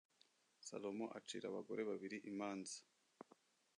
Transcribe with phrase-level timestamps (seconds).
[0.67, 2.77] Salomo acira abagore babiri imanza